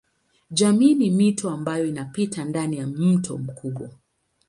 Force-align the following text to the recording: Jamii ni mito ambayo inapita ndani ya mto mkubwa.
Jamii 0.51 0.95
ni 0.95 1.11
mito 1.11 1.49
ambayo 1.49 1.85
inapita 1.85 2.45
ndani 2.45 2.77
ya 2.77 2.87
mto 2.87 3.37
mkubwa. 3.37 3.89